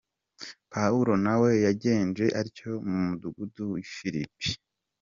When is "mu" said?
2.87-2.95